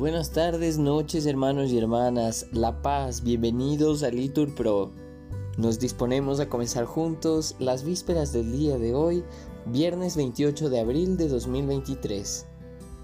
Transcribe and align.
Buenas 0.00 0.30
tardes, 0.30 0.78
noches, 0.78 1.26
hermanos 1.26 1.70
y 1.72 1.76
hermanas. 1.76 2.46
La 2.52 2.80
paz, 2.80 3.22
bienvenidos 3.22 4.02
a 4.02 4.08
Litur 4.08 4.54
Pro. 4.54 4.92
Nos 5.58 5.78
disponemos 5.78 6.40
a 6.40 6.48
comenzar 6.48 6.86
juntos 6.86 7.54
las 7.58 7.84
vísperas 7.84 8.32
del 8.32 8.50
día 8.50 8.78
de 8.78 8.94
hoy, 8.94 9.22
viernes 9.66 10.16
28 10.16 10.70
de 10.70 10.80
abril 10.80 11.18
de 11.18 11.28
2023, 11.28 12.46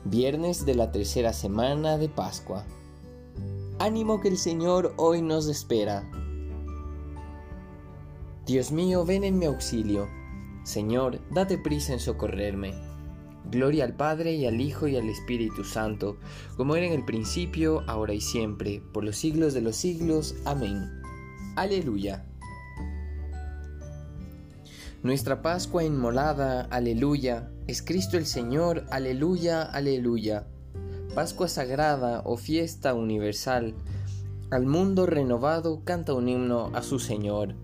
viernes 0.06 0.64
de 0.64 0.74
la 0.74 0.90
tercera 0.90 1.34
semana 1.34 1.98
de 1.98 2.08
Pascua. 2.08 2.64
Ánimo 3.78 4.22
que 4.22 4.28
el 4.28 4.38
Señor 4.38 4.94
hoy 4.96 5.20
nos 5.20 5.48
espera. 5.48 6.10
Dios 8.46 8.72
mío, 8.72 9.04
ven 9.04 9.22
en 9.24 9.38
mi 9.38 9.44
auxilio. 9.44 10.08
Señor, 10.64 11.20
date 11.30 11.58
prisa 11.58 11.92
en 11.92 12.00
socorrerme. 12.00 12.85
Gloria 13.50 13.84
al 13.84 13.94
Padre 13.94 14.34
y 14.34 14.46
al 14.46 14.60
Hijo 14.60 14.88
y 14.88 14.96
al 14.96 15.08
Espíritu 15.08 15.64
Santo, 15.64 16.16
como 16.56 16.76
era 16.76 16.86
en 16.86 16.92
el 16.92 17.04
principio, 17.04 17.84
ahora 17.86 18.12
y 18.12 18.20
siempre, 18.20 18.82
por 18.92 19.04
los 19.04 19.16
siglos 19.16 19.54
de 19.54 19.60
los 19.60 19.76
siglos. 19.76 20.34
Amén. 20.44 20.90
Aleluya. 21.56 22.24
Nuestra 25.02 25.40
Pascua 25.42 25.84
inmolada, 25.84 26.62
aleluya, 26.62 27.50
es 27.68 27.82
Cristo 27.82 28.16
el 28.16 28.26
Señor, 28.26 28.86
aleluya, 28.90 29.62
aleluya. 29.62 30.46
Pascua 31.14 31.46
sagrada 31.48 32.22
o 32.24 32.36
fiesta 32.36 32.94
universal, 32.94 33.74
al 34.50 34.66
mundo 34.66 35.06
renovado 35.06 35.82
canta 35.84 36.12
un 36.12 36.28
himno 36.28 36.70
a 36.74 36.82
su 36.82 36.98
Señor. 36.98 37.54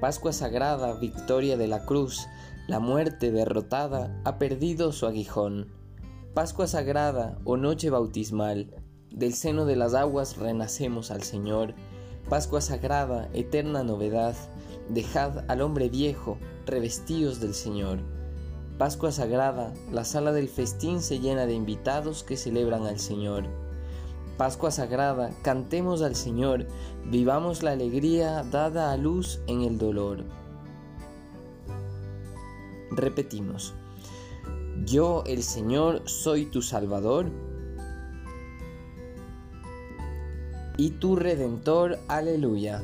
Pascua 0.00 0.32
sagrada, 0.32 0.94
victoria 0.94 1.56
de 1.56 1.66
la 1.66 1.84
cruz, 1.84 2.26
la 2.68 2.80
muerte 2.80 3.32
derrotada 3.32 4.20
ha 4.26 4.36
perdido 4.36 4.92
su 4.92 5.06
aguijón. 5.06 5.68
Pascua 6.34 6.66
sagrada 6.66 7.38
o 7.44 7.56
noche 7.56 7.88
bautismal, 7.88 8.74
del 9.10 9.32
seno 9.32 9.64
de 9.64 9.74
las 9.74 9.94
aguas 9.94 10.36
renacemos 10.36 11.10
al 11.10 11.22
Señor. 11.22 11.72
Pascua 12.28 12.60
sagrada, 12.60 13.30
eterna 13.32 13.84
novedad, 13.84 14.36
dejad 14.90 15.50
al 15.50 15.62
hombre 15.62 15.88
viejo, 15.88 16.36
revestidos 16.66 17.40
del 17.40 17.54
Señor. 17.54 18.00
Pascua 18.76 19.12
sagrada, 19.12 19.72
la 19.90 20.04
sala 20.04 20.32
del 20.32 20.50
festín 20.50 21.00
se 21.00 21.20
llena 21.20 21.46
de 21.46 21.54
invitados 21.54 22.22
que 22.22 22.36
celebran 22.36 22.84
al 22.84 22.98
Señor. 22.98 23.44
Pascua 24.36 24.70
sagrada, 24.70 25.30
cantemos 25.40 26.02
al 26.02 26.14
Señor, 26.14 26.66
vivamos 27.06 27.62
la 27.62 27.70
alegría 27.70 28.44
dada 28.50 28.92
a 28.92 28.98
luz 28.98 29.40
en 29.46 29.62
el 29.62 29.78
dolor. 29.78 30.26
Repetimos, 32.90 33.74
yo 34.84 35.22
el 35.26 35.42
Señor 35.42 36.02
soy 36.08 36.46
tu 36.46 36.62
Salvador 36.62 37.26
y 40.78 40.90
tu 40.90 41.16
Redentor, 41.16 41.98
aleluya. 42.08 42.82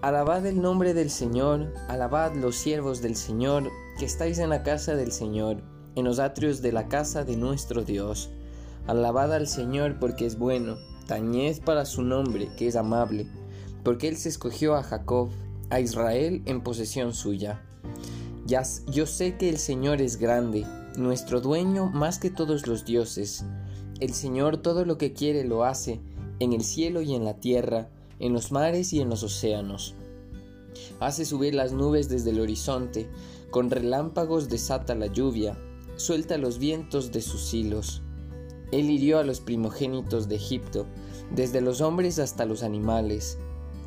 Alabad 0.00 0.46
el 0.46 0.62
nombre 0.62 0.94
del 0.94 1.10
Señor, 1.10 1.72
alabad 1.88 2.32
los 2.34 2.54
siervos 2.54 3.02
del 3.02 3.16
Señor, 3.16 3.64
que 3.98 4.04
estáis 4.04 4.38
en 4.38 4.50
la 4.50 4.62
casa 4.62 4.94
del 4.94 5.10
Señor, 5.10 5.62
en 5.96 6.04
los 6.04 6.20
atrios 6.20 6.62
de 6.62 6.70
la 6.70 6.86
casa 6.88 7.24
de 7.24 7.36
nuestro 7.36 7.82
Dios. 7.82 8.30
Alabad 8.86 9.34
al 9.34 9.48
Señor 9.48 9.98
porque 9.98 10.24
es 10.24 10.38
bueno, 10.38 10.76
tañed 11.08 11.60
para 11.64 11.84
su 11.84 12.02
nombre, 12.02 12.48
que 12.56 12.68
es 12.68 12.76
amable, 12.76 13.28
porque 13.82 14.06
Él 14.06 14.16
se 14.16 14.28
escogió 14.28 14.76
a 14.76 14.84
Jacob 14.84 15.30
a 15.70 15.80
Israel 15.80 16.42
en 16.46 16.62
posesión 16.62 17.14
suya. 17.14 17.62
Ya, 18.46 18.62
yo 18.88 19.06
sé 19.06 19.36
que 19.36 19.48
el 19.48 19.58
Señor 19.58 20.00
es 20.00 20.16
grande, 20.16 20.66
nuestro 20.96 21.40
dueño 21.40 21.86
más 21.86 22.18
que 22.18 22.30
todos 22.30 22.66
los 22.66 22.84
dioses. 22.84 23.44
El 24.00 24.14
Señor 24.14 24.58
todo 24.58 24.84
lo 24.84 24.98
que 24.98 25.12
quiere 25.12 25.44
lo 25.44 25.64
hace, 25.64 26.00
en 26.38 26.52
el 26.52 26.62
cielo 26.62 27.02
y 27.02 27.14
en 27.14 27.24
la 27.24 27.40
tierra, 27.40 27.88
en 28.20 28.32
los 28.32 28.52
mares 28.52 28.92
y 28.92 29.00
en 29.00 29.08
los 29.08 29.22
océanos. 29.22 29.94
Hace 31.00 31.24
subir 31.24 31.54
las 31.54 31.72
nubes 31.72 32.08
desde 32.08 32.30
el 32.30 32.40
horizonte, 32.40 33.08
con 33.50 33.70
relámpagos 33.70 34.48
desata 34.48 34.94
la 34.94 35.06
lluvia, 35.06 35.58
suelta 35.96 36.38
los 36.38 36.58
vientos 36.58 37.12
de 37.12 37.22
sus 37.22 37.52
hilos. 37.54 38.02
Él 38.72 38.90
hirió 38.90 39.18
a 39.18 39.24
los 39.24 39.40
primogénitos 39.40 40.28
de 40.28 40.36
Egipto, 40.36 40.86
desde 41.34 41.60
los 41.60 41.80
hombres 41.80 42.18
hasta 42.18 42.44
los 42.44 42.62
animales, 42.62 43.38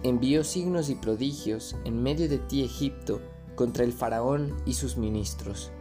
envió 0.03 0.43
signos 0.43 0.89
y 0.89 0.95
prodigios 0.95 1.75
en 1.85 2.01
medio 2.01 2.29
de 2.29 2.37
ti 2.37 2.63
Egipto 2.63 3.21
contra 3.55 3.83
el 3.83 3.91
faraón 3.91 4.55
y 4.65 4.73
sus 4.73 4.97
ministros. 4.97 5.71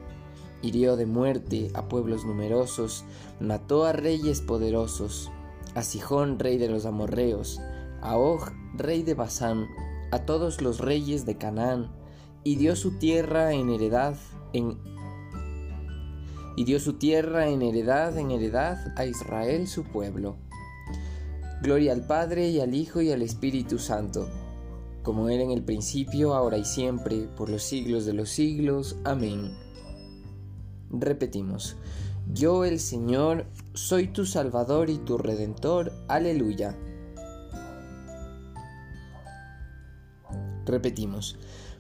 Hirió 0.63 0.97
de 0.97 1.07
muerte 1.07 1.71
a 1.75 1.89
pueblos 1.89 2.25
numerosos, 2.25 3.05
mató 3.39 3.85
a 3.85 3.93
reyes 3.93 4.41
poderosos, 4.41 5.31
a 5.75 5.83
Sijón 5.83 6.39
rey 6.39 6.59
de 6.59 6.69
los 6.69 6.87
amorreos, 6.87 7.61
a 8.01 8.17
Og 8.17 8.51
rey 8.75 9.03
de 9.03 9.15
Basán, 9.15 9.69
a 10.11 10.21
todos 10.21 10.61
los 10.61 10.81
reyes 10.81 11.27
de 11.27 11.37
Canaán, 11.37 11.93
y 12.43 12.57
dio 12.57 12.75
su 12.75 12.99
tierra 12.99 13.53
en 13.53 13.71
heredad 13.71 14.17
en 14.53 14.79
y 16.57 16.65
dio 16.65 16.81
su 16.81 16.95
tierra 16.95 17.47
en 17.47 17.63
heredad 17.63 18.19
en 18.19 18.33
heredad 18.33 18.79
a 18.97 19.05
Israel 19.05 19.69
su 19.69 19.85
pueblo. 19.85 20.37
Gloria 21.63 21.93
al 21.93 22.07
Padre 22.07 22.49
y 22.51 22.61
al 22.61 22.75
Hijo 22.75 23.01
y 23.03 23.11
al 23.11 23.23
Espíritu 23.23 23.79
Santo, 23.79 24.29
como 25.03 25.29
era 25.29 25.43
en 25.43 25.51
el 25.51 25.63
principio, 25.63 26.35
ahora 26.35 26.57
y 26.57 26.65
siempre, 26.65 27.29
por 27.37 27.51
los 27.51 27.65
siglos 27.65 28.07
de 28.07 28.13
los 28.13 28.29
siglos. 28.29 28.97
Amén. 29.05 29.53
Repetimos, 30.91 31.77
yo 32.33 32.65
el 32.65 32.79
Señor, 32.79 33.47
soy 33.75 34.09
tu 34.09 34.25
Salvador 34.25 34.89
y 34.89 34.99
tu 34.99 35.19
Redentor. 35.19 35.93
Aleluya. 36.07 36.77
Repetimos, 40.65 41.39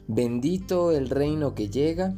bendito 0.09 0.91
el 0.91 1.09
reino 1.09 1.55
que 1.55 1.69
llega, 1.69 2.15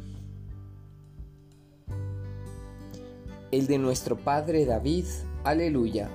el 3.51 3.67
de 3.67 3.77
nuestro 3.77 4.17
Padre 4.17 4.65
David. 4.65 5.05
Aleluya. 5.43 6.09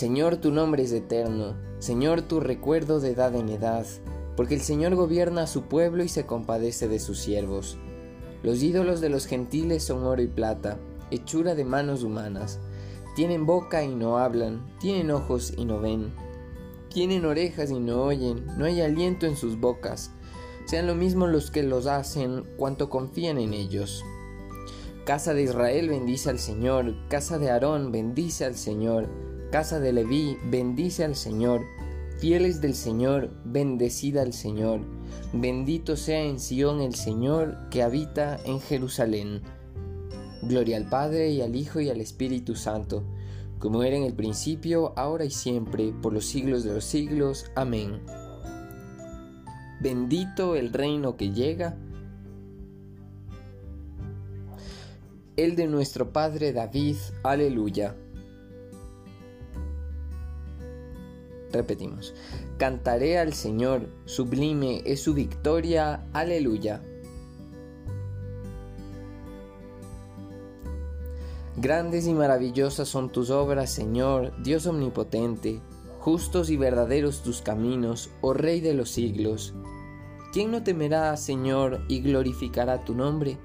Señor, 0.00 0.38
tu 0.38 0.50
nombre 0.50 0.82
es 0.82 0.92
eterno, 0.92 1.56
Señor, 1.78 2.22
tu 2.22 2.40
recuerdo 2.40 3.00
de 3.00 3.10
edad 3.10 3.34
en 3.34 3.50
edad, 3.50 3.84
porque 4.34 4.54
el 4.54 4.62
Señor 4.62 4.94
gobierna 4.94 5.42
a 5.42 5.46
su 5.46 5.64
pueblo 5.64 6.02
y 6.02 6.08
se 6.08 6.24
compadece 6.24 6.88
de 6.88 6.98
sus 6.98 7.18
siervos. 7.18 7.76
Los 8.42 8.62
ídolos 8.62 9.02
de 9.02 9.10
los 9.10 9.26
gentiles 9.26 9.84
son 9.84 10.04
oro 10.04 10.22
y 10.22 10.26
plata, 10.26 10.78
hechura 11.10 11.54
de 11.54 11.66
manos 11.66 12.02
humanas. 12.02 12.60
Tienen 13.14 13.44
boca 13.44 13.84
y 13.84 13.94
no 13.94 14.16
hablan, 14.16 14.74
tienen 14.80 15.10
ojos 15.10 15.52
y 15.54 15.66
no 15.66 15.80
ven, 15.80 16.14
tienen 16.88 17.26
orejas 17.26 17.70
y 17.70 17.78
no 17.78 18.04
oyen, 18.04 18.46
no 18.56 18.64
hay 18.64 18.80
aliento 18.80 19.26
en 19.26 19.36
sus 19.36 19.60
bocas. 19.60 20.12
Sean 20.64 20.86
lo 20.86 20.94
mismo 20.94 21.26
los 21.26 21.50
que 21.50 21.62
los 21.62 21.86
hacen 21.86 22.46
cuanto 22.56 22.88
confían 22.88 23.36
en 23.36 23.52
ellos. 23.52 24.02
Casa 25.10 25.34
de 25.34 25.42
Israel 25.42 25.88
bendice 25.88 26.30
al 26.30 26.38
Señor, 26.38 26.94
casa 27.08 27.40
de 27.40 27.50
Aarón 27.50 27.90
bendice 27.90 28.44
al 28.44 28.54
Señor 28.54 29.08
Casa 29.50 29.80
de 29.80 29.92
Leví, 29.92 30.38
bendice 30.44 31.02
al 31.02 31.16
Señor. 31.16 31.62
Fieles 32.20 32.60
del 32.60 32.76
Señor, 32.76 33.32
bendecida 33.44 34.22
al 34.22 34.32
Señor. 34.32 34.82
Bendito 35.32 35.96
sea 35.96 36.22
en 36.22 36.38
Sión 36.38 36.80
el 36.80 36.94
Señor 36.94 37.58
que 37.70 37.82
habita 37.82 38.38
en 38.44 38.60
Jerusalén. 38.60 39.42
Gloria 40.42 40.76
al 40.76 40.88
Padre 40.88 41.30
y 41.30 41.42
al 41.42 41.56
Hijo 41.56 41.80
y 41.80 41.90
al 41.90 42.00
Espíritu 42.00 42.54
Santo, 42.54 43.02
como 43.58 43.82
era 43.82 43.96
en 43.96 44.04
el 44.04 44.14
principio, 44.14 44.92
ahora 44.96 45.24
y 45.24 45.30
siempre, 45.32 45.92
por 46.00 46.12
los 46.12 46.24
siglos 46.26 46.62
de 46.62 46.74
los 46.74 46.84
siglos. 46.84 47.46
Amén. 47.56 48.00
Bendito 49.80 50.54
el 50.54 50.72
reino 50.72 51.16
que 51.16 51.32
llega, 51.32 51.76
el 55.44 55.56
de 55.56 55.66
nuestro 55.66 56.12
Padre 56.12 56.52
David. 56.52 56.96
Aleluya. 57.22 57.96
Repetimos, 61.52 62.14
cantaré 62.58 63.18
al 63.18 63.32
Señor, 63.32 63.88
sublime 64.04 64.82
es 64.84 65.02
su 65.02 65.14
victoria, 65.14 66.06
aleluya. 66.12 66.82
Grandes 71.56 72.06
y 72.06 72.14
maravillosas 72.14 72.88
son 72.88 73.10
tus 73.10 73.30
obras, 73.30 73.70
Señor, 73.70 74.32
Dios 74.42 74.66
omnipotente, 74.66 75.60
justos 75.98 76.50
y 76.50 76.56
verdaderos 76.56 77.22
tus 77.22 77.42
caminos, 77.42 78.10
oh 78.20 78.32
Rey 78.32 78.60
de 78.60 78.74
los 78.74 78.90
siglos. 78.90 79.54
¿Quién 80.32 80.52
no 80.52 80.62
temerá, 80.62 81.16
Señor, 81.16 81.80
y 81.88 82.00
glorificará 82.00 82.84
tu 82.84 82.94
nombre? 82.94 83.36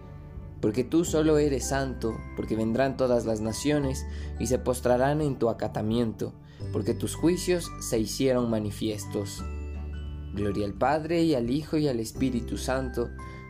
Porque 0.66 0.84
tú 0.84 1.06
solo 1.06 1.38
eres 1.38 1.68
santo, 1.68 2.18
porque 2.36 2.56
vendrán 2.56 2.98
todas 2.98 3.28
las 3.28 3.40
naciones 3.40 4.04
y 4.40 4.48
se 4.48 4.58
postrarán 4.58 5.22
en 5.22 5.38
tu 5.38 5.50
acatamiento 5.50 6.34
porque 6.72 6.94
tus 6.94 7.16
juicios 7.16 7.72
se 7.80 8.00
hicieron 8.00 8.50
manifiestos. 8.50 9.44
Gloria 10.34 10.66
al 10.66 10.74
Padre 10.74 11.24
y 11.24 11.36
al 11.36 11.50
Hijo 11.50 11.78
y 11.78 11.88
al 11.88 12.00
Espíritu 12.00 12.58
Santo, 12.58 13.10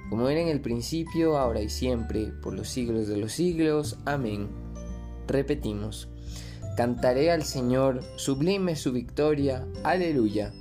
como 0.10 0.30
era 0.30 0.42
en 0.42 0.48
el 0.48 0.62
principio, 0.62 1.38
ahora 1.38 1.62
y 1.62 1.70
siempre, 1.70 2.32
por 2.44 2.54
los 2.54 2.70
siglos 2.70 3.08
de 3.08 3.18
los 3.18 3.32
siglos. 3.32 3.98
Amén. 4.06 4.50
Repetimos. 5.28 6.10
Cantaré 6.78 7.32
al 7.32 7.44
Señor, 7.44 8.02
sublime 8.18 8.76
su 8.76 8.92
victoria. 8.92 9.66
Aleluya. 9.84 10.54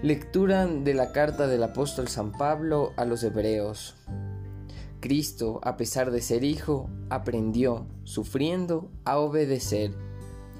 Lectura 0.00 0.64
de 0.68 0.94
la 0.94 1.10
carta 1.10 1.48
del 1.48 1.60
apóstol 1.64 2.06
San 2.06 2.30
Pablo 2.30 2.92
a 2.96 3.04
los 3.04 3.24
Hebreos. 3.24 3.96
Cristo, 5.00 5.60
a 5.64 5.76
pesar 5.76 6.12
de 6.12 6.20
ser 6.20 6.44
hijo, 6.44 6.88
aprendió, 7.10 7.84
sufriendo, 8.04 8.92
a 9.04 9.18
obedecer, 9.18 9.90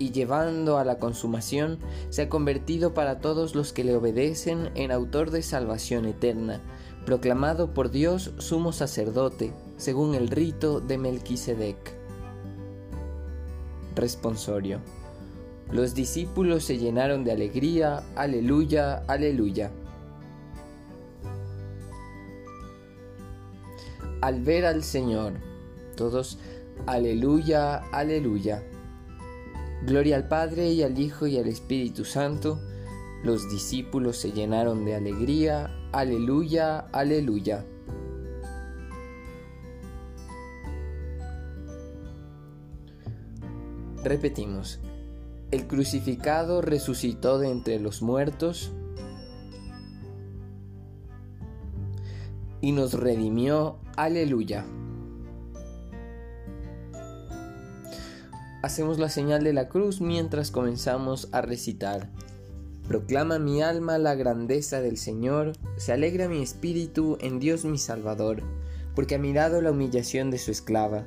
y 0.01 0.11
llevando 0.11 0.77
a 0.77 0.85
la 0.85 0.99
consumación, 0.99 1.79
se 2.11 2.23
ha 2.23 2.29
convertido 2.29 2.95
para 2.95 3.21
todos 3.21 3.55
los 3.55 3.73
que 3.73 3.85
le 3.85 3.95
obedecen 3.95 4.73
en 4.75 4.91
autor 4.91 5.31
de 5.31 5.43
salvación 5.43 6.07
eterna, 6.07 6.61
proclamado 7.07 7.75
por 7.75 7.93
Dios 7.93 8.33
sumo 8.39 8.73
sacerdote, 8.73 9.53
según 9.77 10.17
el 10.17 10.31
rito 10.31 10.81
de 10.81 10.99
Melquisedec. 10.99 11.95
Responsorio. 13.95 14.81
Los 15.71 15.95
discípulos 15.95 16.65
se 16.65 16.79
llenaron 16.79 17.25
de 17.25 17.33
alegría, 17.33 18.03
aleluya, 18.17 19.03
aleluya. 19.07 19.71
al 24.21 24.43
ver 24.43 24.67
al 24.67 24.83
Señor. 24.83 25.35
Todos, 25.97 26.39
aleluya, 26.87 27.77
aleluya. 27.93 28.63
Gloria 29.87 30.17
al 30.17 30.29
Padre 30.29 30.71
y 30.71 30.83
al 30.83 30.99
Hijo 30.99 31.27
y 31.27 31.39
al 31.39 31.47
Espíritu 31.47 32.05
Santo. 32.05 32.61
Los 33.25 33.51
discípulos 33.51 34.17
se 34.17 34.33
llenaron 34.33 34.85
de 34.85 34.95
alegría, 34.95 35.71
aleluya, 35.93 36.81
aleluya. 36.93 37.65
Repetimos, 44.05 44.79
el 45.51 45.67
crucificado 45.67 46.61
resucitó 46.61 47.39
de 47.39 47.51
entre 47.51 47.81
los 47.81 48.03
muertos 48.03 48.73
y 52.61 52.73
nos 52.73 52.95
redimió. 52.95 53.79
Aleluya. 53.97 54.67
Hacemos 58.63 58.99
la 58.99 59.09
señal 59.09 59.45
de 59.45 59.53
la 59.53 59.69
cruz 59.69 60.01
mientras 60.01 60.51
comenzamos 60.51 61.29
a 61.33 61.41
recitar. 61.41 62.11
Proclama 62.87 63.39
mi 63.39 63.63
alma 63.63 63.99
la 63.99 64.15
grandeza 64.15 64.81
del 64.81 64.97
Señor, 64.97 65.53
se 65.77 65.93
alegra 65.93 66.29
mi 66.29 66.43
espíritu 66.43 67.19
en 67.21 67.39
Dios 67.39 67.65
mi 67.65 67.79
Salvador, 67.79 68.43
porque 68.95 69.15
ha 69.15 69.19
mirado 69.19 69.61
la 69.61 69.71
humillación 69.71 70.31
de 70.31 70.39
su 70.39 70.51
esclava. 70.51 71.07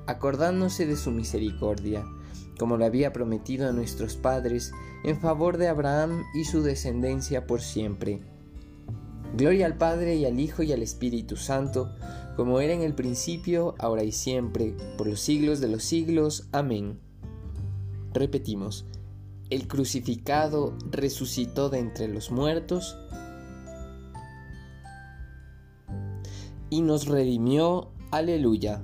acordándose 0.11 0.85
de 0.85 0.95
su 0.95 1.11
misericordia 1.11 2.05
como 2.61 2.77
lo 2.77 2.85
había 2.85 3.11
prometido 3.11 3.67
a 3.67 3.71
nuestros 3.71 4.15
padres, 4.15 4.71
en 5.03 5.19
favor 5.19 5.57
de 5.57 5.67
Abraham 5.67 6.21
y 6.35 6.43
su 6.43 6.61
descendencia 6.61 7.47
por 7.47 7.59
siempre. 7.59 8.21
Gloria 9.35 9.65
al 9.65 9.79
Padre 9.79 10.17
y 10.17 10.25
al 10.25 10.39
Hijo 10.39 10.61
y 10.61 10.71
al 10.71 10.83
Espíritu 10.83 11.37
Santo, 11.37 11.95
como 12.35 12.59
era 12.59 12.73
en 12.73 12.83
el 12.83 12.93
principio, 12.93 13.73
ahora 13.79 14.03
y 14.03 14.11
siempre, 14.11 14.75
por 14.95 15.07
los 15.07 15.19
siglos 15.21 15.59
de 15.59 15.69
los 15.69 15.83
siglos. 15.83 16.49
Amén. 16.51 16.99
Repetimos, 18.13 18.85
el 19.49 19.67
crucificado 19.67 20.77
resucitó 20.91 21.69
de 21.69 21.79
entre 21.79 22.09
los 22.09 22.29
muertos 22.29 22.95
y 26.69 26.81
nos 26.81 27.07
redimió. 27.07 27.89
Aleluya. 28.11 28.83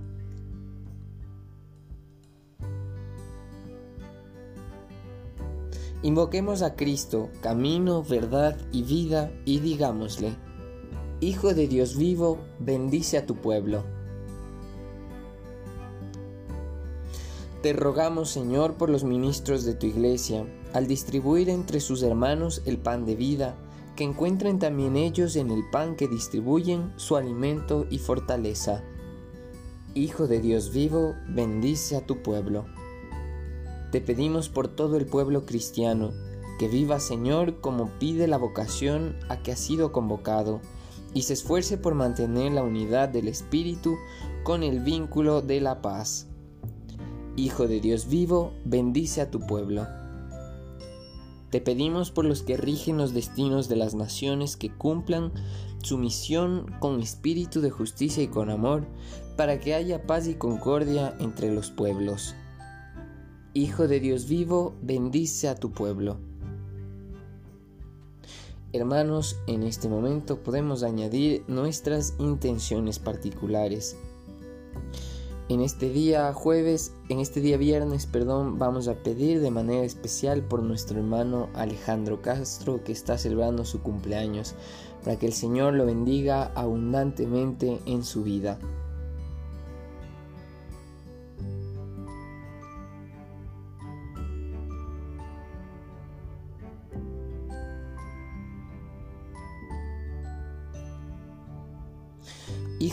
Invoquemos 6.04 6.62
a 6.62 6.76
Cristo, 6.76 7.30
camino, 7.42 8.04
verdad 8.04 8.58
y 8.72 8.84
vida, 8.84 9.32
y 9.46 9.60
digámosle, 9.60 10.36
Hijo 11.20 11.56
de 11.56 11.68
Dios 11.68 11.98
vivo, 11.98 12.38
bendice 12.60 13.18
a 13.18 13.26
tu 13.26 13.38
pueblo. 13.38 13.84
Te 17.64 17.74
rogamos, 17.74 18.30
Señor, 18.30 18.76
por 18.76 18.92
los 18.92 19.04
ministros 19.04 19.66
de 19.66 19.74
tu 19.74 19.88
iglesia, 19.88 20.46
al 20.74 20.86
distribuir 20.86 21.50
entre 21.50 21.80
sus 21.80 22.04
hermanos 22.04 22.62
el 22.66 22.78
pan 22.78 23.04
de 23.04 23.16
vida, 23.16 23.56
que 23.96 24.04
encuentren 24.04 24.60
también 24.60 24.96
ellos 24.96 25.36
en 25.36 25.50
el 25.50 25.68
pan 25.72 25.96
que 25.96 26.08
distribuyen 26.08 26.94
su 26.98 27.16
alimento 27.16 27.88
y 27.90 27.98
fortaleza. 27.98 28.84
Hijo 29.96 30.28
de 30.28 30.40
Dios 30.40 30.72
vivo, 30.72 31.16
bendice 31.28 31.96
a 31.96 32.06
tu 32.06 32.22
pueblo. 32.22 32.68
Te 33.92 34.02
pedimos 34.02 34.50
por 34.50 34.68
todo 34.68 34.98
el 34.98 35.06
pueblo 35.06 35.46
cristiano, 35.46 36.12
que 36.60 36.68
viva 36.68 37.00
Señor 37.00 37.62
como 37.62 37.90
pide 38.00 38.28
la 38.28 38.38
vocación 38.38 39.16
a 39.30 39.38
que 39.38 39.52
ha 39.52 39.56
sido 39.56 39.92
convocado, 39.92 40.60
y 41.14 41.22
se 41.22 41.34
esfuerce 41.34 41.78
por 41.78 41.96
mantener 41.96 42.52
la 42.52 42.64
unidad 42.64 43.10
del 43.10 43.28
Espíritu 43.28 43.96
con 44.44 44.62
el 44.62 44.82
vínculo 44.82 45.42
de 45.42 45.62
la 45.62 45.82
paz. 45.82 46.28
Hijo 47.38 47.68
de 47.68 47.80
Dios 47.80 48.10
vivo, 48.10 48.52
bendice 48.66 49.22
a 49.22 49.32
tu 49.32 49.40
pueblo. 49.40 49.88
Te 51.50 51.62
pedimos 51.62 52.12
por 52.12 52.26
los 52.26 52.44
que 52.44 52.58
rigen 52.58 52.98
los 52.98 53.14
destinos 53.14 53.70
de 53.70 53.78
las 53.78 53.96
naciones 53.96 54.58
que 54.58 54.76
cumplan 54.76 55.32
su 55.82 55.98
misión 55.98 56.66
con 56.80 57.00
espíritu 57.00 57.62
de 57.62 57.70
justicia 57.70 58.22
y 58.22 58.28
con 58.28 58.50
amor, 58.50 58.86
para 59.38 59.60
que 59.60 59.74
haya 59.74 60.06
paz 60.06 60.28
y 60.28 60.36
concordia 60.36 61.16
entre 61.20 61.54
los 61.54 61.72
pueblos. 61.72 62.36
Hijo 63.58 63.88
de 63.88 64.00
Dios 64.00 64.28
vivo, 64.28 64.76
bendice 64.84 65.48
a 65.48 65.56
tu 65.56 65.72
pueblo. 65.72 66.18
Hermanos, 68.72 69.40
en 69.48 69.64
este 69.64 69.90
momento 69.90 70.44
podemos 70.44 70.84
añadir 70.84 71.44
nuestras 71.48 72.14
intenciones 72.20 73.00
particulares. 73.00 73.98
En 75.50 75.62
este 75.62 75.90
día 75.90 76.32
jueves, 76.34 76.92
en 77.10 77.20
este 77.20 77.42
día 77.42 77.58
viernes, 77.58 78.06
perdón, 78.06 78.60
vamos 78.60 78.88
a 78.88 78.94
pedir 78.94 79.42
de 79.42 79.50
manera 79.50 79.84
especial 79.84 80.44
por 80.44 80.62
nuestro 80.62 81.00
hermano 81.00 81.50
Alejandro 81.56 82.22
Castro 82.22 82.84
que 82.84 82.92
está 82.92 83.18
celebrando 83.18 83.66
su 83.66 83.82
cumpleaños, 83.82 84.54
para 85.04 85.18
que 85.18 85.26
el 85.26 85.34
Señor 85.34 85.74
lo 85.74 85.88
bendiga 85.88 86.52
abundantemente 86.54 87.80
en 87.88 88.04
su 88.04 88.22
vida. 88.22 88.60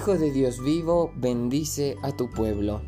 Hijo 0.04 0.18
de 0.18 0.32
Dios 0.32 0.62
vivo, 0.62 1.14
bendice 1.16 1.96
a 2.02 2.12
tu 2.12 2.28
pueblo. 2.28 2.82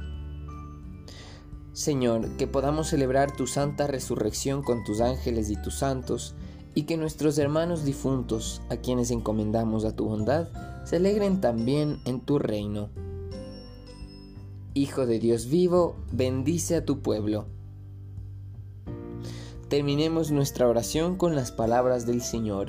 Señor, 1.72 2.36
que 2.36 2.46
podamos 2.46 2.88
celebrar 2.88 3.34
tu 3.34 3.46
santa 3.46 3.86
resurrección 3.86 4.62
con 4.62 4.84
tus 4.84 5.00
ángeles 5.00 5.48
y 5.48 5.56
tus 5.56 5.76
santos, 5.76 6.34
y 6.74 6.82
que 6.82 6.98
nuestros 6.98 7.38
hermanos 7.38 7.86
difuntos, 7.86 8.60
a 8.68 8.76
quienes 8.76 9.10
encomendamos 9.10 9.86
a 9.86 9.96
tu 9.96 10.04
bondad, 10.04 10.48
se 10.84 10.96
alegren 10.96 11.40
también 11.40 12.00
en 12.04 12.20
tu 12.20 12.38
reino. 12.38 12.90
Hijo 14.74 15.06
de 15.06 15.18
Dios 15.18 15.46
vivo, 15.46 15.96
bendice 16.12 16.76
a 16.76 16.84
tu 16.84 17.00
pueblo. 17.00 17.46
Terminemos 19.70 20.32
nuestra 20.32 20.68
oración 20.68 21.16
con 21.16 21.34
las 21.34 21.50
palabras 21.50 22.04
del 22.04 22.20
Señor. 22.20 22.68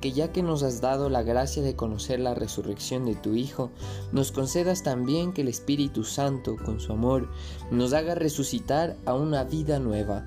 que 0.00 0.12
ya 0.12 0.32
que 0.32 0.42
nos 0.42 0.62
has 0.62 0.80
dado 0.80 1.08
la 1.10 1.22
gracia 1.22 1.62
de 1.62 1.76
conocer 1.76 2.20
la 2.20 2.34
resurrección 2.34 3.04
de 3.04 3.14
tu 3.14 3.34
Hijo, 3.34 3.70
nos 4.12 4.32
concedas 4.32 4.82
también 4.82 5.32
que 5.32 5.42
el 5.42 5.48
Espíritu 5.48 6.04
Santo, 6.04 6.56
con 6.56 6.80
su 6.80 6.92
amor, 6.92 7.28
nos 7.70 7.92
haga 7.92 8.14
resucitar 8.14 8.96
a 9.04 9.14
una 9.14 9.44
vida 9.44 9.78
nueva. 9.78 10.26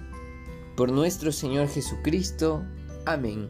Por 0.75 0.91
nuestro 0.91 1.31
Señor 1.31 1.67
Jesucristo. 1.67 2.63
Amén. 3.05 3.49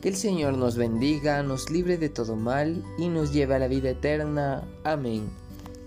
Que 0.00 0.08
el 0.08 0.16
Señor 0.16 0.56
nos 0.56 0.76
bendiga, 0.76 1.42
nos 1.42 1.70
libre 1.70 1.96
de 1.96 2.08
todo 2.08 2.34
mal 2.34 2.82
y 2.98 3.08
nos 3.08 3.32
lleve 3.32 3.54
a 3.54 3.58
la 3.58 3.68
vida 3.68 3.90
eterna. 3.90 4.66
Amén. 4.84 5.30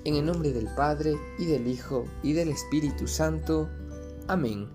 En 0.05 0.15
el 0.15 0.25
nombre 0.25 0.53
del 0.53 0.67
Padre, 0.75 1.15
y 1.39 1.45
del 1.45 1.67
Hijo, 1.67 2.05
y 2.23 2.33
del 2.33 2.49
Espíritu 2.49 3.07
Santo. 3.07 3.67
Amén. 4.27 4.74